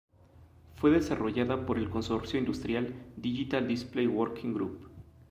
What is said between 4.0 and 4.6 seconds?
Working